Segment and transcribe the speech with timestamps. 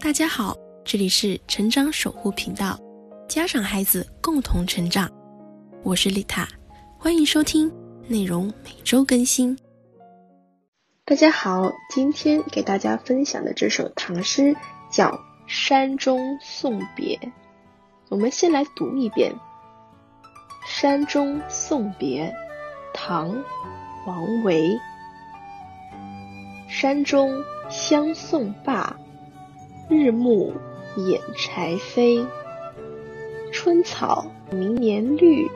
[0.00, 2.78] 大家好，这里是成长守护频道，
[3.28, 5.10] 家长孩子共同成长，
[5.82, 6.46] 我是丽塔，
[6.96, 7.70] 欢迎收听，
[8.06, 9.58] 内容每周更新。
[11.04, 14.56] 大家好，今天给大家分享的这首唐诗
[14.88, 15.10] 叫
[15.48, 17.16] 《山中送别》，
[18.08, 19.32] 我们先来读一遍
[20.64, 22.24] 《山中送别》，
[22.94, 23.34] 唐·
[24.06, 24.78] 王维。
[26.68, 28.96] 山中相送罢。
[29.90, 30.52] 日暮
[30.96, 32.26] 掩柴扉，
[33.50, 35.48] 春草明年绿，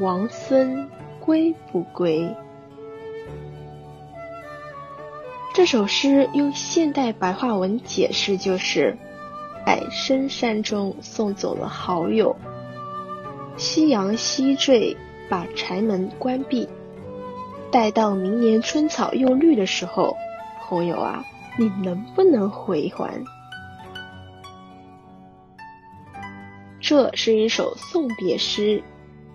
[0.00, 0.88] 王孙
[1.20, 2.34] 归不归？
[5.52, 8.96] 这首诗用现代白话文解释就是：
[9.66, 12.34] 在深山中送走了好友，
[13.58, 14.96] 夕阳西坠，
[15.28, 16.66] 把柴门关闭，
[17.70, 20.16] 待到明年春草又绿的时候，
[20.62, 21.22] 朋友啊，
[21.58, 23.22] 你能不能回还？
[26.82, 28.82] 这是一首送别诗，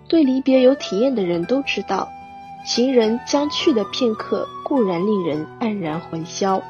[0.06, 2.06] 对离别有体验的人都知道，
[2.66, 6.62] 行人将去的片刻固然令人黯然魂销，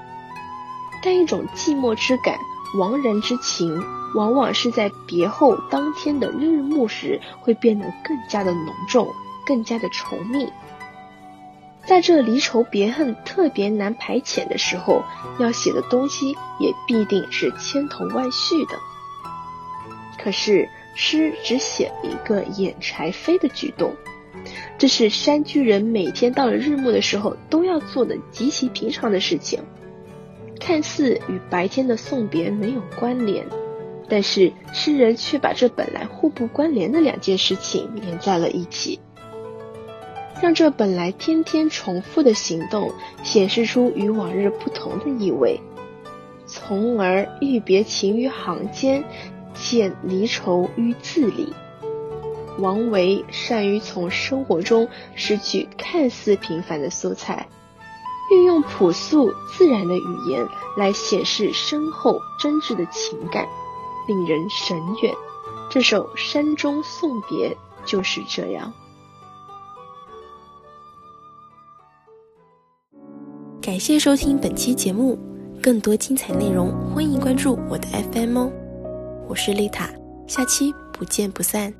[1.03, 2.39] 但一种寂寞之感、
[2.77, 3.83] 茫然之情，
[4.15, 9.13] 往往是在别后当天的日暮时会变得更加的浓重，
[9.45, 10.49] 更加的稠密。
[11.85, 15.03] 在这离愁别恨特别难排遣的时候，
[15.41, 18.79] 要写的东西也必定是千头万绪的。
[20.29, 23.95] 可是诗只写了一个掩柴扉的举动，
[24.77, 29.59] 这是山居人每天到了日暮的时候都要做的极其平常的事情，
[30.61, 33.47] 看似与白天的送别没有关联，
[34.07, 39.01] 但是诗人却把这本来互不关联的两件事情连在了一起，
[40.43, 45.59] 让这本来天天重复的行动显示出与往日不同的意味，
[46.45, 49.03] 从而欲别情于行间。
[49.55, 51.53] 见离愁于字里，
[52.59, 57.49] 王维善于从生活中拾取看似平凡的素材，
[58.33, 63.47] 运用朴素自然的语言来显示深厚真挚的情感，
[64.07, 65.15] 令人神远。
[65.71, 67.51] 这首《山中送别》
[67.85, 68.73] 就是这样。
[73.61, 75.19] 感谢收听本期节目，
[75.63, 78.68] 更多精彩内容欢迎关注我的 FM 哦。
[79.29, 79.91] 我是丽塔，
[80.27, 81.71] 下期不见不散。